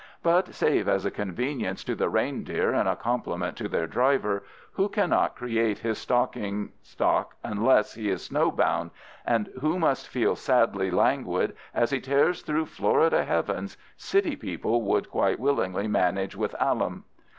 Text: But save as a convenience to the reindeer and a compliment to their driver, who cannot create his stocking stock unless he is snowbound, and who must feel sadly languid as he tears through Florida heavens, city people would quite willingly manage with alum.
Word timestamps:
But 0.23 0.55
save 0.55 0.87
as 0.87 1.05
a 1.05 1.11
convenience 1.11 1.83
to 1.83 1.93
the 1.93 2.09
reindeer 2.09 2.71
and 2.73 2.89
a 2.89 2.95
compliment 2.95 3.55
to 3.57 3.69
their 3.69 3.85
driver, 3.85 4.43
who 4.71 4.89
cannot 4.89 5.35
create 5.35 5.77
his 5.77 5.99
stocking 5.99 6.71
stock 6.81 7.35
unless 7.43 7.93
he 7.93 8.09
is 8.09 8.25
snowbound, 8.25 8.89
and 9.27 9.51
who 9.61 9.77
must 9.77 10.09
feel 10.09 10.35
sadly 10.35 10.89
languid 10.89 11.55
as 11.71 11.91
he 11.91 12.01
tears 12.01 12.41
through 12.41 12.65
Florida 12.65 13.23
heavens, 13.23 13.77
city 13.95 14.35
people 14.35 14.81
would 14.81 15.11
quite 15.11 15.39
willingly 15.39 15.87
manage 15.87 16.35
with 16.35 16.55
alum. 16.59 17.03